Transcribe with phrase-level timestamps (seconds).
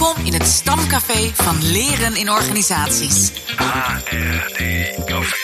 [0.00, 3.32] Welkom in het stamcafé van Leren in Organisaties.
[3.56, 4.60] HRD
[5.04, 5.36] Café.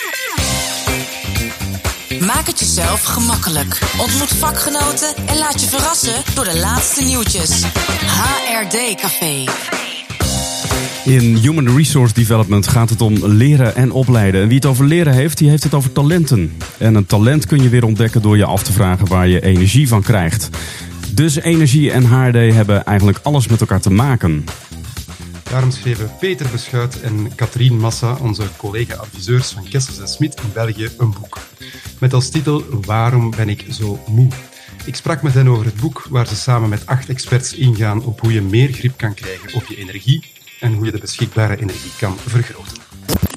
[2.27, 3.79] Maak het jezelf gemakkelijk.
[3.99, 7.63] Ontmoet vakgenoten en laat je verrassen door de laatste nieuwtjes.
[8.05, 9.45] HRD Café.
[11.05, 14.43] In Human Resource Development gaat het om leren en opleiden.
[14.43, 16.57] En wie het over leren heeft, die heeft het over talenten.
[16.79, 19.89] En een talent kun je weer ontdekken door je af te vragen waar je energie
[19.89, 20.51] van krijgt.
[21.17, 24.45] Dus energie en HRD hebben eigenlijk alles met elkaar te maken.
[25.43, 30.89] Daarom schreven Peter Beschuit en Katrien Massa, onze collega-adviseurs van Kessels en Smit in België,
[30.99, 31.39] een boek.
[31.99, 34.29] Met als titel Waarom ben ik zo moe?
[34.85, 38.21] Ik sprak met hen over het boek, waar ze samen met acht experts ingaan op
[38.21, 40.25] hoe je meer grip kan krijgen op je energie
[40.61, 42.77] en hoe je de beschikbare energie kan vergroten.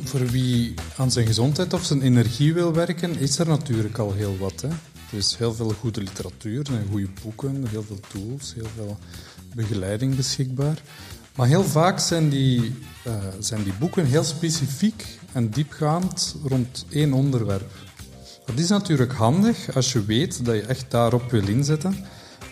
[0.03, 4.37] Voor wie aan zijn gezondheid of zijn energie wil werken, is er natuurlijk al heel
[4.39, 4.61] wat.
[4.61, 4.67] Hè?
[5.11, 8.97] Er is heel veel goede literatuur en goede boeken, heel veel tools, heel veel
[9.55, 10.81] begeleiding beschikbaar.
[11.35, 12.75] Maar heel vaak zijn die,
[13.07, 17.71] uh, zijn die boeken heel specifiek en diepgaand rond één onderwerp.
[18.45, 22.05] Dat is natuurlijk handig als je weet dat je echt daarop wil inzetten.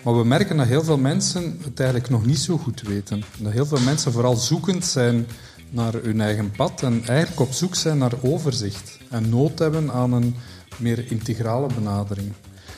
[0.03, 3.23] Maar we merken dat heel veel mensen het eigenlijk nog niet zo goed weten.
[3.39, 5.27] Dat heel veel mensen vooral zoekend zijn
[5.69, 10.13] naar hun eigen pad en eigenlijk op zoek zijn naar overzicht en nood hebben aan
[10.13, 10.35] een
[10.79, 12.33] meer integrale benadering.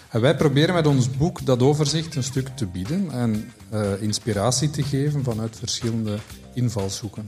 [0.10, 4.70] En wij proberen met ons boek dat overzicht een stuk te bieden en uh, inspiratie
[4.70, 6.18] te geven vanuit verschillende
[6.54, 7.26] invalshoeken.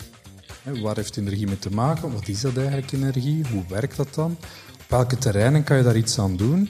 [0.81, 2.14] Waar heeft energie mee te maken?
[2.14, 3.45] Wat is dat eigenlijk, energie?
[3.52, 4.38] Hoe werkt dat dan?
[4.73, 6.69] Op welke terreinen kan je daar iets aan doen?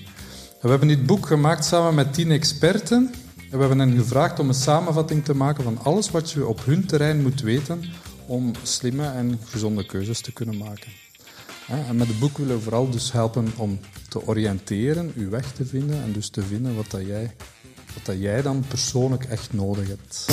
[0.61, 3.13] En we hebben dit boek gemaakt samen met tien experten.
[3.35, 6.65] En we hebben hen gevraagd om een samenvatting te maken van alles wat je op
[6.65, 7.83] hun terrein moet weten
[8.25, 10.91] om slimme en gezonde keuzes te kunnen maken.
[11.71, 15.65] En met het boek willen we vooral dus helpen om te oriënteren, je weg te
[15.65, 17.35] vinden en dus te vinden wat, dat jij,
[17.93, 20.25] wat dat jij dan persoonlijk echt nodig hebt.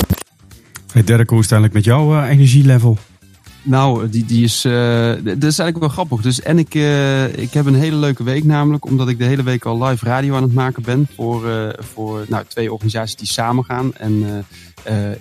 [0.93, 2.99] Hey Dirk, hoe is het eigenlijk met jouw uh, energielevel?
[3.69, 4.73] Nou, die, die is, uh,
[5.23, 6.21] dat is eigenlijk wel grappig.
[6.21, 9.43] Dus, en ik, uh, ik heb een hele leuke week namelijk, omdat ik de hele
[9.43, 13.27] week al live radio aan het maken ben voor, uh, voor nou, twee organisaties die
[13.27, 13.95] samen gaan.
[13.95, 14.45] En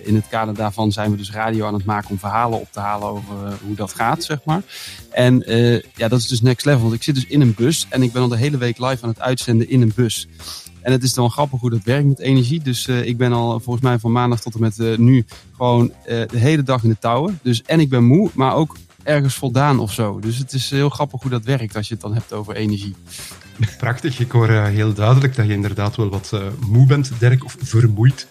[0.02, 2.80] in het kader daarvan zijn we dus radio aan het maken om verhalen op te
[2.80, 4.62] halen over hoe dat gaat, zeg maar.
[5.10, 5.42] En
[5.94, 6.82] ja, dat is dus next level.
[6.82, 8.98] Want ik zit dus in een bus en ik ben al de hele week live
[9.02, 10.28] aan het uitzenden in een bus.
[10.88, 12.62] En het is dan grappig hoe dat werkt met energie.
[12.62, 15.24] Dus uh, ik ben al volgens mij van maandag tot en met uh, nu
[15.56, 17.38] gewoon uh, de hele dag in de touwen.
[17.42, 20.20] Dus en ik ben moe, maar ook ergens voldaan of zo.
[20.20, 22.94] Dus het is heel grappig hoe dat werkt als je het dan hebt over energie.
[23.78, 24.20] Prachtig.
[24.20, 26.32] Ik hoor heel duidelijk dat je inderdaad wel wat
[26.66, 28.26] moe bent, Dirk, of vermoeid.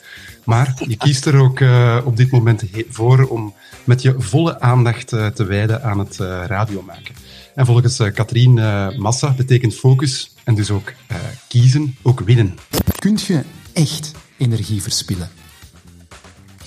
[0.45, 1.61] Maar je kiest er ook
[2.05, 3.53] op dit moment voor om
[3.83, 6.17] met je volle aandacht te wijden aan het
[6.47, 7.15] radio maken.
[7.57, 12.57] En volgens uh, Katrien uh, Massa betekent focus en dus ook uh, kiezen ook winnen.
[12.99, 15.29] Kunt je echt energie verspillen?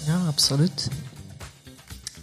[0.06, 0.88] Ja, absoluut.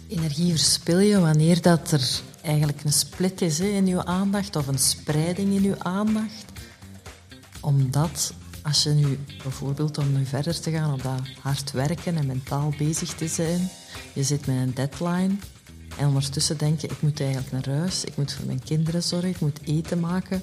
[0.08, 2.08] Energie verspil je wanneer dat er
[2.42, 6.44] eigenlijk een split is hè, in je aandacht of een spreiding in je aandacht.
[7.60, 12.26] Omdat als je nu bijvoorbeeld om nu verder te gaan op dat hard werken en
[12.26, 13.70] mentaal bezig te zijn,
[14.12, 15.36] je zit met een deadline,
[15.98, 19.40] en ondertussen denk ik moet eigenlijk naar huis, ik moet voor mijn kinderen zorgen, ik
[19.40, 20.42] moet eten maken.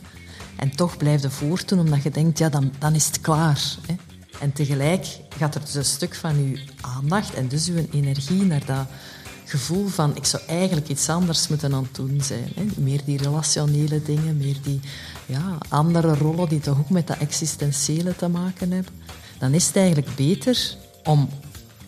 [0.55, 3.61] En toch blijf je voortdoen omdat je denkt, ja, dan, dan is het klaar.
[3.87, 3.95] Hè.
[4.39, 5.05] En tegelijk
[5.37, 8.87] gaat er dus een stuk van je aandacht en dus je energie naar dat
[9.45, 12.51] gevoel van, ik zou eigenlijk iets anders moeten aan het doen zijn.
[12.55, 12.65] Hè.
[12.81, 14.79] Meer die relationele dingen, meer die
[15.25, 18.93] ja, andere rollen die toch ook met dat existentiële te maken hebben.
[19.39, 21.29] Dan is het eigenlijk beter om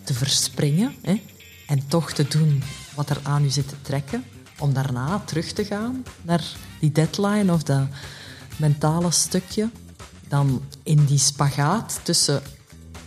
[0.03, 1.21] te verspringen hè,
[1.67, 2.63] en toch te doen
[2.97, 4.23] wat er aan u zit te trekken,
[4.59, 6.43] om daarna terug te gaan naar
[6.79, 7.87] die deadline of dat
[8.57, 9.69] mentale stukje.
[10.27, 12.41] Dan in die spagaat tussen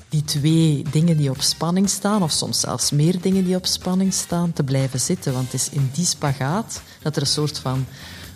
[0.09, 4.13] die twee dingen die op spanning staan, of soms zelfs meer dingen die op spanning
[4.13, 5.33] staan, te blijven zitten.
[5.33, 7.87] Want het is in die spagaat dat er een soort van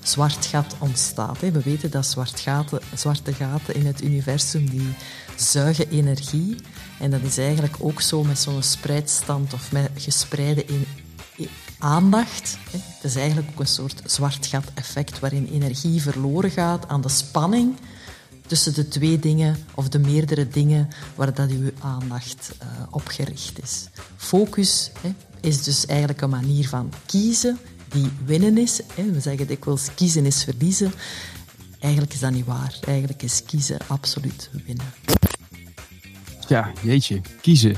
[0.03, 1.41] zwart gat ontstaat.
[1.41, 4.95] We weten dat gaten, zwarte gaten in het universum die
[5.37, 6.57] zuigen energie.
[6.99, 10.65] En dat is eigenlijk ook zo met zo'n spreidstand of met gespreide
[11.85, 12.59] aandacht.
[12.71, 17.09] Het is eigenlijk ook een soort zwart gat effect waarin energie verloren gaat aan de
[17.09, 17.77] spanning
[18.47, 23.63] tussen de twee dingen of de meerdere dingen waar dat uw aandacht uh, op gericht
[23.63, 23.89] is.
[24.17, 24.91] Focus
[25.41, 27.59] is dus eigenlijk een manier van kiezen
[27.89, 28.81] die winnen is.
[28.95, 30.93] We zeggen dikwijls kiezen is verliezen.
[31.79, 32.79] Eigenlijk is dat niet waar.
[32.87, 34.93] Eigenlijk is kiezen absoluut winnen.
[36.49, 37.77] Ja, jeetje, kiezen.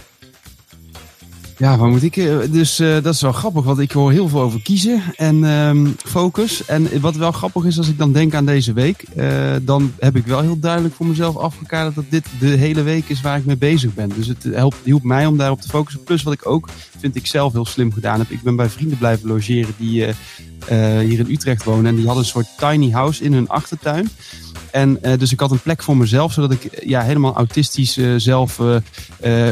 [1.59, 2.17] Ja, waar moet ik?
[2.17, 5.45] eh, Dus eh, dat is wel grappig, want ik hoor heel veel over kiezen en
[5.45, 6.65] ehm, focus.
[6.65, 10.17] En wat wel grappig is, als ik dan denk aan deze week, eh, dan heb
[10.17, 13.45] ik wel heel duidelijk voor mezelf afgekaderd dat dit de hele week is waar ik
[13.45, 14.09] mee bezig ben.
[14.15, 16.03] Dus het helpt, hielp mij om daarop te focussen.
[16.05, 16.69] Plus wat ik ook,
[16.99, 18.31] vind ik zelf heel slim gedaan heb.
[18.31, 20.05] Ik ben bij vrienden blijven logeren die
[20.69, 21.87] hier in Utrecht wonen.
[21.87, 24.09] En die hadden een soort tiny house in hun achtertuin.
[24.77, 27.97] En eh, dus ik had een plek voor mezelf, zodat ik eh, ja, helemaal autistisch
[27.97, 28.61] eh, zelf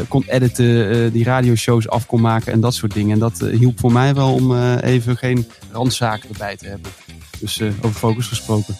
[0.07, 3.13] kon editen, eh, die radioshows af kon maken en dat soort dingen.
[3.13, 6.91] En dat hielp voor mij wel om eh, even geen randzaken erbij te hebben.
[7.39, 8.77] Dus eh, over focus gesproken.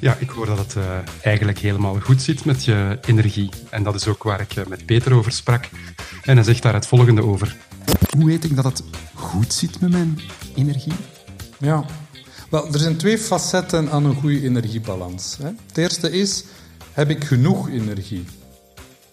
[0.00, 0.84] Ja, ik hoor dat het eh,
[1.22, 3.48] eigenlijk helemaal goed zit met je energie.
[3.70, 5.68] En dat is ook waar ik met Peter over sprak.
[6.22, 7.56] En hij zegt daar het volgende over.
[8.16, 8.82] Hoe weet ik dat het
[9.14, 10.18] goed zit met mijn
[10.54, 10.92] energie?
[11.58, 11.84] Ja.
[12.54, 15.36] Er zijn twee facetten aan een goede energiebalans.
[15.42, 15.50] Hè.
[15.66, 16.44] Het eerste is,
[16.92, 18.24] heb ik genoeg energie?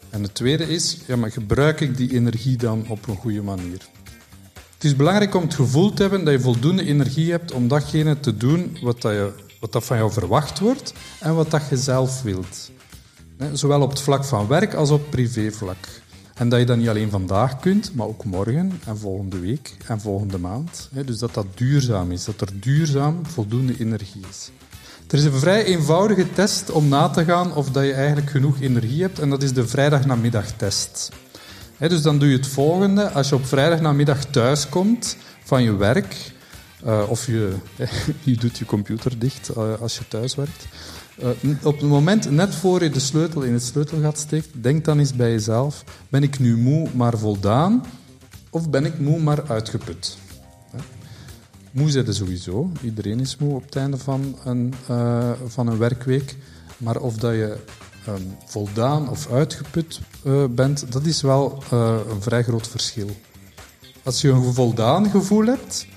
[0.10, 3.82] En het tweede is, ja, maar gebruik ik die energie dan op een goede manier?
[4.74, 8.20] Het is belangrijk om het gevoel te hebben dat je voldoende energie hebt om datgene
[8.20, 11.78] te doen wat, dat je, wat dat van jou verwacht wordt en wat dat je
[11.78, 12.72] zelf wilt.
[13.54, 16.01] Zowel op het vlak van werk als op privévlak.
[16.42, 20.00] En dat je dat niet alleen vandaag kunt, maar ook morgen en volgende week en
[20.00, 20.90] volgende maand.
[21.06, 24.52] Dus dat dat duurzaam is, dat er duurzaam voldoende energie is.
[25.08, 28.62] Er is een vrij eenvoudige test om na te gaan of dat je eigenlijk genoeg
[28.62, 31.12] energie hebt, en dat is de vrijdagnamiddagtest.
[31.78, 33.10] Dus dan doe je het volgende.
[33.10, 36.16] Als je op vrijdagnamiddag thuis komt van je werk,
[36.84, 37.54] eh, of je,
[38.24, 40.66] je doet je computer dicht eh, als je thuis werkt,
[41.18, 41.30] eh,
[41.64, 45.14] op het moment net voor je de sleutel in het sleutelgat steekt, denk dan eens
[45.14, 47.86] bij jezelf: ben ik nu moe maar voldaan,
[48.50, 50.18] of ben ik moe maar uitgeput?
[51.72, 52.72] Moe zijn sowieso.
[52.82, 56.36] Iedereen is moe op het einde van een, eh, van een werkweek.
[56.78, 57.58] Maar of dat je
[58.06, 61.64] ehm, voldaan of uitgeput eh, bent, dat is wel
[62.10, 63.10] een vrij groot verschil.
[64.04, 65.88] Als je een voldaan gevoel hebt,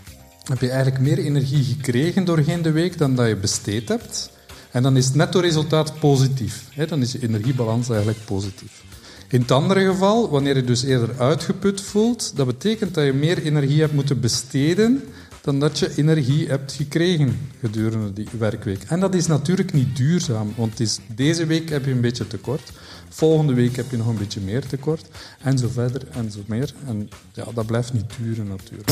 [0.44, 4.33] heb je eigenlijk meer energie gekregen doorheen de week dan dat je besteed hebt.
[4.74, 6.68] En dan is het netto resultaat positief.
[6.88, 8.82] Dan is je energiebalans eigenlijk positief.
[9.28, 13.42] In het andere geval, wanneer je dus eerder uitgeput voelt, dat betekent dat je meer
[13.42, 15.02] energie hebt moeten besteden
[15.40, 18.82] dan dat je energie hebt gekregen gedurende die werkweek.
[18.82, 22.72] En dat is natuurlijk niet duurzaam, want is, deze week heb je een beetje tekort,
[23.08, 25.08] volgende week heb je nog een beetje meer tekort,
[25.40, 26.74] en zo verder en zo meer.
[26.86, 28.90] En ja, dat blijft niet duren natuurlijk.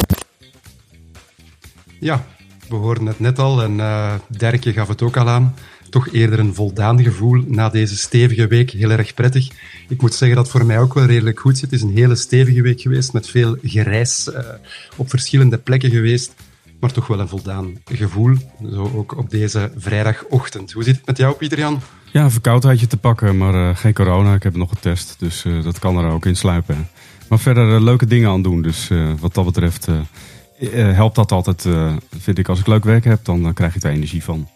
[2.00, 2.26] Ja,
[2.72, 5.54] we hoorden het net al en eh Derkje gaf het ook al aan.
[5.90, 8.70] Toch eerder een voldaan gevoel na deze stevige week.
[8.70, 9.48] Heel erg prettig.
[9.88, 11.70] Ik moet zeggen dat voor mij ook wel redelijk goed zit.
[11.70, 14.44] Het is een hele stevige week geweest met veel gereis eh,
[14.96, 16.34] op verschillende plekken geweest.
[16.80, 18.36] Maar toch wel een voldaan gevoel.
[18.70, 20.72] Zo ook op deze vrijdagochtend.
[20.72, 21.80] Hoe zit het met jou, Pieter-Jan?
[22.12, 24.34] Ja, verkoudheidje te pakken, maar eh, geen corona.
[24.34, 26.88] Ik heb nog getest, dus dat kan er ook in sluipen.
[27.28, 28.62] Maar verder leuke dingen aan doen.
[28.62, 28.90] Dus
[29.20, 29.88] wat dat betreft
[30.70, 32.49] helpt dat altijd, eh, vind ik.
[32.49, 34.49] Als ik leuk werk heb, dan eh, krijg ik er energie van.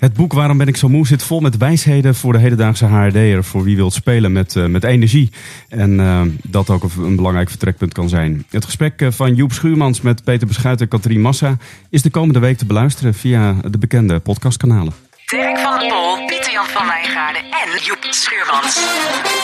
[0.00, 3.44] Het boek Waarom ben ik zo moe zit vol met wijsheden voor de hedendaagse HRD'er.
[3.44, 5.30] Voor wie wil spelen met, eh, met energie.
[5.68, 8.44] En eh, dat ook een, belangrijk vertrekpunt kan zijn.
[8.50, 11.56] Het gesprek eh, van Joep Schuurmans met Peter Beschuit en Katrien Massa...
[11.90, 14.92] is de komende week te beluisteren via de bekende podcastkanalen.
[15.30, 18.76] Dirk van der Pol, Pieter-Jan van Wijngaarden en Joep Schuurmans.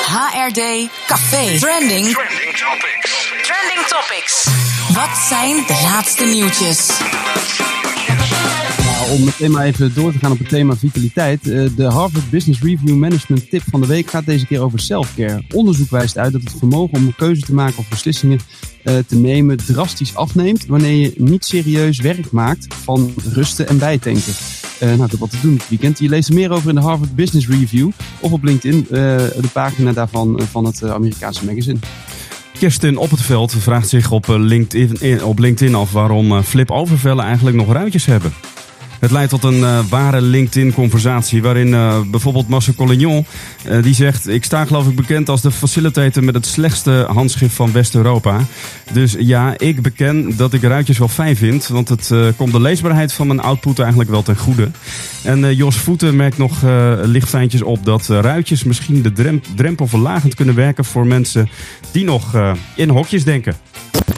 [0.07, 1.59] HRD Café.
[1.59, 2.07] Trending.
[2.07, 3.33] Trending topics.
[3.43, 4.47] Trending Topics.
[4.95, 6.91] Wat zijn de laatste nieuwtjes?
[8.85, 11.49] Nou, om meteen maar even door te gaan op het thema vitaliteit.
[11.49, 15.43] eh, De Harvard Business Review Management tip van de week gaat deze keer over self-care.
[15.55, 18.41] Onderzoek wijst uit dat het vermogen om een keuze te maken of beslissingen
[18.83, 24.35] eh, te nemen drastisch afneemt wanneer je niet serieus werk maakt van rusten en bijtanken.
[24.79, 25.99] Eh, nou, wat te doen dit weekend.
[25.99, 27.91] Je leest er meer over in de Harvard Business Review
[28.21, 31.79] of op LinkedIn, eh, de pagina daarvan eh, van het Amerikaanse magazine.
[32.59, 37.57] Kirsten op het veld vraagt zich op LinkedIn, op LinkedIn af waarom Flip Overvellen eigenlijk
[37.57, 38.33] nog ruitjes hebben.
[39.07, 43.27] Het leidt tot een eh, ware LinkedIn-conversatie waarin eh, bijvoorbeeld Marcel Collignon,
[43.65, 44.29] eh, die zegt...
[44.29, 48.41] Ik sta geloof ik bekend als de facilitator met het slechtste handschrift van West-Europa.
[48.93, 53.13] Dus ja, ik beken dat ik ruitjes wel fijn vind, want het komt de leesbaarheid
[53.13, 54.71] van mijn output eigenlijk wel ten goede.
[55.23, 59.87] En Jos Voeten merkt nog eh licht fijntjes op dat ruitjes misschien de drem- drempel
[59.87, 61.49] verlagend kunnen werken voor mensen
[61.91, 63.57] die nog in hokjes denken.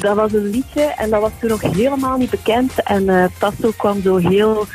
[0.01, 2.73] Dat was een liedje en dat was toen nog helemaal niet bekend.
[2.83, 4.67] En Tasso kwam zo heel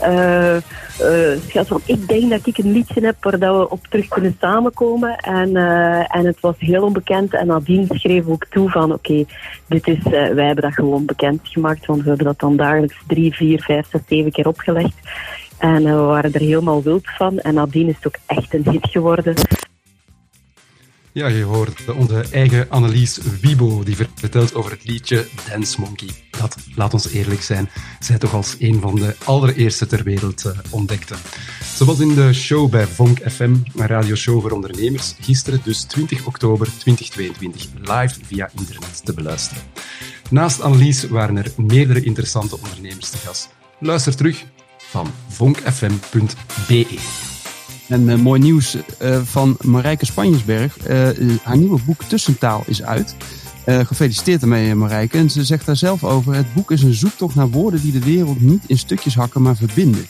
[0.00, 0.56] eh
[0.98, 5.16] eh, ik denk dat ik een liedje heb waar we op terug kunnen samenkomen.
[5.16, 7.34] En, eh, en het was heel onbekend.
[7.34, 9.24] En nadien schreef ook toe van, oké,
[9.66, 11.86] dit is, wij hebben dat gewoon bekend gemaakt.
[11.86, 14.94] Want we hebben dat dan dagelijks drie, vier, vijf, zes, zeven keer opgelegd.
[15.58, 17.38] En we waren er helemaal wild van.
[17.38, 19.34] En nadien is het ook echt een hit geworden.
[21.12, 26.08] Ja, je hoort onze eigen Annelies Wiebo, die vertelt over het liedje Dance Monkey.
[26.42, 27.70] Dat, laat ons eerlijk zijn,
[28.00, 31.14] zij toch als een van de allereerste ter wereld uh, ontdekte.
[31.76, 36.26] Ze was in de show bij Vonk FM, een radioshow voor ondernemers, gisteren dus 20
[36.26, 39.62] oktober 2022, live via internet te beluisteren.
[40.30, 43.48] Naast Annelies waren er meerdere interessante ondernemers te gast.
[43.78, 44.44] Luister terug
[44.78, 46.98] van vonkfm.be.
[47.88, 50.76] En uh, mooi nieuws uh, van Marijke Spanjesberg.
[51.42, 53.14] Haar nieuwe boek Tussentaal is uit.
[53.64, 55.18] Gefeliciteerd ermee Marijke.
[55.18, 56.34] En ze zegt daar zelf over.
[56.34, 59.56] Het boek is een zoektocht naar woorden die de wereld niet in stukjes hakken, maar
[59.56, 60.06] verbinden.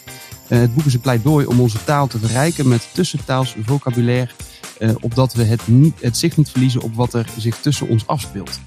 [0.49, 4.31] het boek is een pleidooi om onze taal te verrijken met tussentaals vocabulaire.
[5.01, 8.61] opdat we het, niet, het zicht niet verliezen op wat er zich tussen ons afspeelt.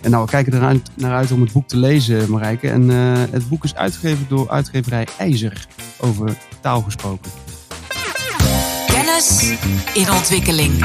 [0.00, 2.70] En nou, we kijken er naar uit om het boek te lezen, Marijke.
[2.70, 2.88] En
[3.30, 5.66] het boek is uitgegeven door uitgeverij IJzer
[5.98, 7.30] over taal gesproken.
[8.86, 9.54] Kennis
[9.94, 10.84] in ontwikkeling.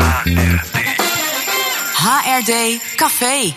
[2.02, 3.54] HRD Café.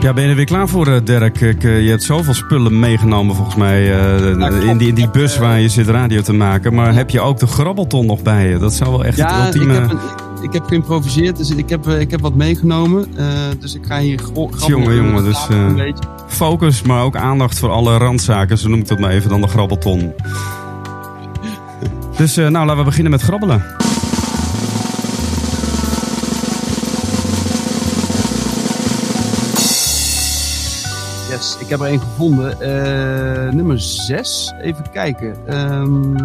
[0.00, 1.40] Ja, ben je er weer klaar voor, Dirk?
[1.40, 5.60] Ik, je hebt zoveel spullen meegenomen volgens mij uh, in, die, in die bus waar
[5.60, 6.74] je zit radio te maken.
[6.74, 8.58] Maar heb je ook de grabbelton nog bij je?
[8.58, 9.74] Dat zou wel echt ja, het ultieme...
[9.74, 13.06] Ik heb, een, ik heb geïmproviseerd, dus ik heb, ik heb wat meegenomen.
[13.18, 13.26] Uh,
[13.58, 14.66] dus ik ga hier grabbelen.
[14.66, 15.92] Jongen, jongen, dus uh,
[16.28, 18.58] focus, maar ook aandacht voor alle randzaken.
[18.58, 20.12] Zo noem ik dat maar even dan de grabbelton.
[22.16, 23.64] Dus uh, nou, laten we beginnen met grabbelen.
[31.40, 32.56] Ik heb er een gevonden.
[32.60, 34.52] Uh, nummer 6.
[34.60, 35.36] Even kijken.
[35.46, 36.16] Even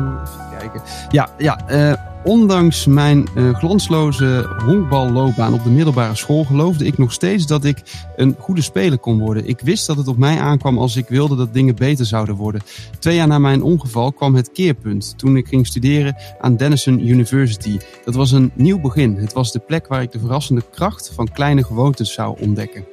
[0.59, 0.81] kijken.
[1.09, 1.59] Ja, ja.
[1.69, 1.93] Uh,
[2.23, 7.81] ondanks mijn uh, glansloze honkballoopbaan op de middelbare school geloofde ik nog steeds dat ik
[8.15, 9.47] een goede speler kon worden.
[9.47, 12.61] Ik wist dat het op mij aankwam als ik wilde dat dingen beter zouden worden.
[12.99, 17.79] Twee jaar na mijn ongeval kwam het keerpunt toen ik ging studeren aan Denison University.
[18.05, 19.17] Dat was een nieuw begin.
[19.17, 22.85] Het was de plek waar ik de verrassende kracht van kleine gewoontes zou ontdekken.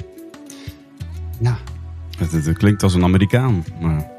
[1.40, 1.58] Ja.
[2.18, 4.10] Het, het, het klinkt als een Amerikaan, maar...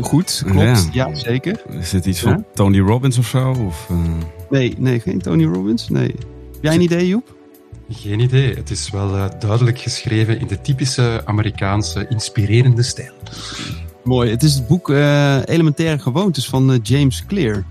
[0.00, 0.88] Goed, klopt.
[0.92, 1.62] Ja, ja zeker.
[1.68, 2.44] Is het iets van?
[2.54, 3.50] Tony Robbins of zo?
[3.50, 3.98] Of, uh...
[4.50, 5.88] Nee, nee, geen Tony Robbins.
[5.88, 6.14] Nee.
[6.52, 7.34] Heb jij een idee, Joep?
[7.90, 8.54] Geen idee.
[8.54, 13.12] Het is wel uh, duidelijk geschreven in de typische Amerikaanse inspirerende stijl.
[14.04, 14.30] Mooi.
[14.30, 17.64] Het is het boek uh, Elementaire Gewoontes van James Clear.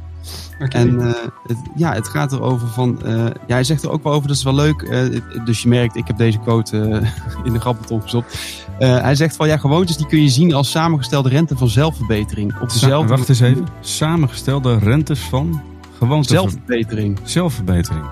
[0.60, 0.82] Okay.
[0.82, 1.14] En uh,
[1.48, 3.00] het, ja, het gaat erover van.
[3.06, 4.82] Uh, ja, hij zegt er ook wel over, dat is wel leuk.
[4.82, 6.78] Uh, dus je merkt, ik heb deze quote
[7.46, 8.65] in de grappelton gestopt.
[8.78, 12.60] Hij zegt van ja, gewoontes die kun je zien als samengestelde rente van zelfverbetering.
[12.62, 13.16] Op dezelfde...
[13.16, 13.68] Wacht eens even.
[13.80, 15.62] Samengestelde rentes van
[15.98, 16.32] gewoontes.
[16.32, 17.20] Zelfverbetering.
[17.24, 18.06] Zelfverbetering.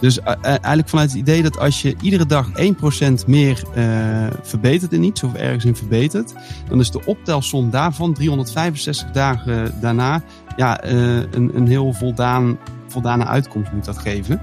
[0.00, 2.48] Dus eigenlijk vanuit het idee dat als je iedere dag
[3.22, 3.62] 1% meer
[4.42, 6.34] verbetert in iets, of ergens in verbetert,
[6.68, 10.22] dan is de optelsom daarvan 365 dagen daarna
[10.56, 14.40] ja, een, een heel voldaan, voldane uitkomst moet dat geven.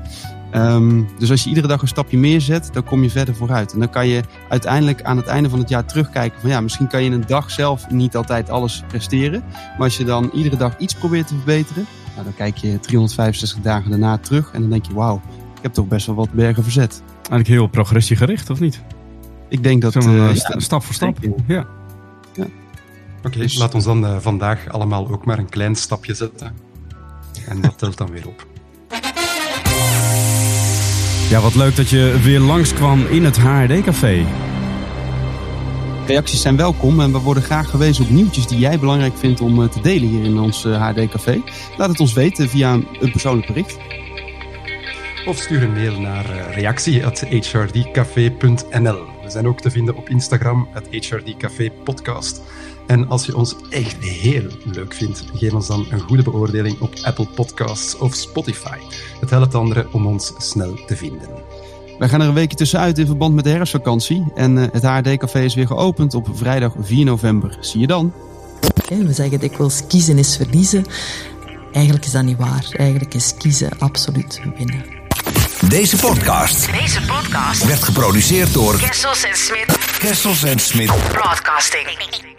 [0.55, 3.73] Um, dus als je iedere dag een stapje meer zet, dan kom je verder vooruit.
[3.73, 6.87] En dan kan je uiteindelijk aan het einde van het jaar terugkijken van ja, misschien
[6.87, 9.43] kan je in een dag zelf niet altijd alles presteren.
[9.49, 13.61] Maar als je dan iedere dag iets probeert te verbeteren, nou, dan kijk je 365
[13.61, 15.21] dagen daarna terug en dan denk je wauw,
[15.55, 17.01] ik heb toch best wel wat bergen verzet.
[17.15, 18.81] Eigenlijk heel progressiegericht, of niet?
[19.49, 19.95] Ik denk dat...
[19.95, 21.33] Uh, st ja, stap voor stap, ja.
[21.47, 21.65] ja.
[22.33, 22.47] Oké,
[23.23, 23.57] okay, dus...
[23.57, 26.53] laat ons dan uh, vandaag allemaal ook maar een klein stapje zetten.
[27.47, 28.54] En dat telt dan weer op.
[31.35, 34.25] Ja, wat leuk dat je weer langskwam in het HRD-café.
[36.07, 39.69] Reacties zijn welkom en we worden graag gewezen op nieuwtjes die jij belangrijk vindt om
[39.69, 41.41] te delen hier in ons HRD-café.
[41.77, 43.77] Laat het ons weten via een persoonlijk bericht.
[45.25, 49.14] Of stuur een mail naar reactie.hrdcafé.nl.
[49.25, 52.41] We zijn ook te vinden op Instagram, het HRD Café Podcast.
[52.87, 56.93] En als je ons echt heel leuk vindt, geef ons dan een goede beoordeling op
[57.03, 58.77] Apple Podcasts of Spotify.
[59.19, 61.29] Het helpt anderen om ons snel te vinden.
[61.97, 64.31] Wij gaan er een weekje tussenuit in verband met de herfstvakantie.
[64.35, 67.57] En het HRD-café is weer geopend op vrijdag 4 november.
[67.59, 68.13] Zie je dan.
[68.83, 70.85] Okay, we zeggen dikwijls kiezen is verliezen.
[71.71, 72.67] Eigenlijk is dat niet waar.
[72.71, 74.94] Eigenlijk is kiezen absoluut winnen.
[75.69, 79.97] Deze podcast, Deze podcast werd geproduceerd door Kessels en Smit.
[79.99, 82.34] Kessels en Smit Broadcasting.